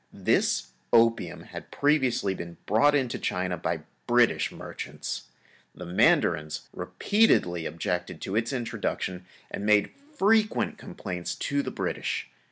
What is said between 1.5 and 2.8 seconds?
previously been